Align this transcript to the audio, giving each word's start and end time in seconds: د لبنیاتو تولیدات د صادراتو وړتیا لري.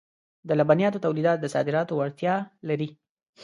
د 0.47 0.49
لبنیاتو 0.59 1.03
تولیدات 1.05 1.37
د 1.41 1.45
صادراتو 1.55 1.93
وړتیا 1.99 2.35
لري. 2.69 2.89